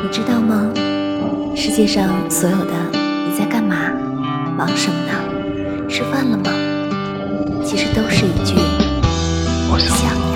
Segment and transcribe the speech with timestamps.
[0.00, 0.70] 你知道吗？
[1.56, 3.76] 世界上所有的，你在干嘛？
[4.56, 5.88] 忙什么呢？
[5.88, 6.50] 吃饭了吗？
[7.64, 8.54] 其实都是一句。
[9.70, 10.27] 我想。